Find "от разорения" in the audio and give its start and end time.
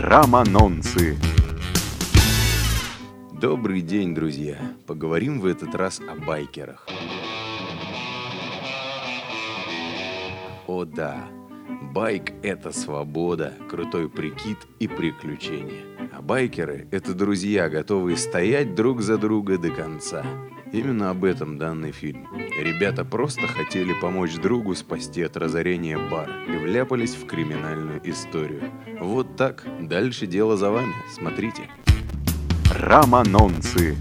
25.22-25.98